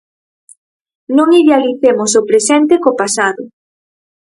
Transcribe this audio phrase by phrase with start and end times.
[1.17, 3.43] Non idealicemos o presente co pasado.